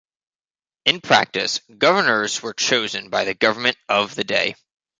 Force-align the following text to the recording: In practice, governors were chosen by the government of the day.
In 0.85 0.99
practice, 0.99 1.61
governors 1.77 2.41
were 2.41 2.55
chosen 2.55 3.11
by 3.11 3.23
the 3.23 3.35
government 3.35 3.77
of 3.87 4.15
the 4.15 4.23
day. 4.23 4.55